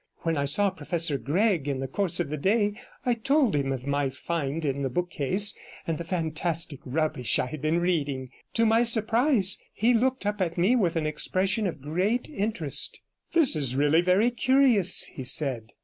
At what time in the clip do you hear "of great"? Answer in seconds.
11.67-12.27